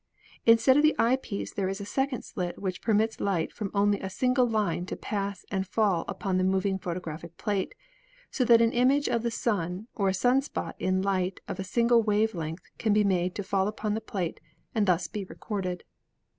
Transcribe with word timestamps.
In 0.47 0.57
stead 0.57 0.77
of 0.77 0.81
the 0.81 0.95
eyepiece 0.97 1.53
there 1.53 1.69
is 1.69 1.79
a 1.79 1.85
second 1.85 2.23
slit 2.23 2.57
which 2.57 2.81
permits 2.81 3.19
light 3.21 3.53
from 3.53 3.69
only 3.71 3.99
a 3.99 4.09
single 4.09 4.47
line 4.49 4.87
to 4.87 4.95
pass 4.95 5.45
and 5.51 5.67
fall 5.67 6.05
on 6.23 6.39
the 6.39 6.43
moving 6.43 6.79
photographic 6.79 7.37
plate, 7.37 7.75
so 8.31 8.43
that 8.45 8.63
an 8.63 8.71
image 8.71 9.07
of 9.07 9.21
the 9.21 9.29
Sun, 9.29 9.85
or 9.93 10.09
a 10.09 10.13
sun 10.15 10.41
spot 10.41 10.75
in 10.79 11.03
light 11.03 11.39
of 11.47 11.59
a 11.59 11.63
single 11.63 12.01
wave 12.01 12.33
length, 12.33 12.63
can 12.79 12.93
be 12.93 13.03
made 13.03 13.35
to 13.35 13.43
fall 13.43 13.67
upon 13.67 13.93
the 13.93 14.01
plate 14.01 14.39
and 14.73 14.87
thus 14.87 15.07
be 15.07 15.23
recorded. 15.23 15.83